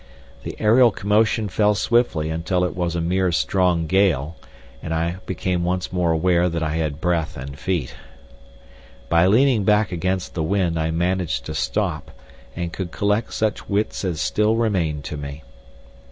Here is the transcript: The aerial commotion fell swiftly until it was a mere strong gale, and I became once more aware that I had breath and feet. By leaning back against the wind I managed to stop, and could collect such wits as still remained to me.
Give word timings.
The 0.41 0.55
aerial 0.57 0.89
commotion 0.89 1.47
fell 1.47 1.75
swiftly 1.75 2.31
until 2.31 2.63
it 2.65 2.75
was 2.75 2.95
a 2.95 3.01
mere 3.01 3.31
strong 3.31 3.85
gale, 3.85 4.35
and 4.81 4.95
I 4.95 5.17
became 5.27 5.63
once 5.63 5.93
more 5.93 6.11
aware 6.11 6.49
that 6.49 6.63
I 6.63 6.77
had 6.77 6.99
breath 6.99 7.37
and 7.37 7.55
feet. 7.55 7.93
By 9.09 9.27
leaning 9.27 9.63
back 9.63 9.91
against 9.91 10.33
the 10.33 10.41
wind 10.41 10.79
I 10.79 10.89
managed 10.89 11.45
to 11.45 11.53
stop, 11.53 12.09
and 12.55 12.73
could 12.73 12.89
collect 12.91 13.31
such 13.35 13.69
wits 13.69 14.03
as 14.03 14.19
still 14.19 14.55
remained 14.55 15.03
to 15.03 15.17
me. 15.17 15.43